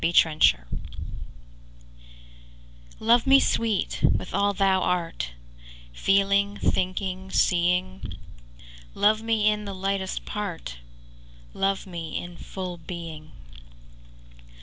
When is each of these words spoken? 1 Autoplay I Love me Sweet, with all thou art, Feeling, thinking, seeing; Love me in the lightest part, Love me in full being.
1 0.03 0.11
Autoplay 0.11 0.55
I 0.59 1.93
Love 2.99 3.27
me 3.27 3.39
Sweet, 3.39 4.01
with 4.01 4.33
all 4.33 4.51
thou 4.51 4.81
art, 4.81 5.33
Feeling, 5.93 6.57
thinking, 6.57 7.29
seeing; 7.29 8.15
Love 8.95 9.21
me 9.21 9.47
in 9.47 9.65
the 9.65 9.75
lightest 9.75 10.25
part, 10.25 10.79
Love 11.53 11.85
me 11.85 12.17
in 12.17 12.35
full 12.35 12.77
being. 12.77 13.29